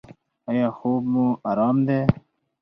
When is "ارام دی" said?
1.49-1.99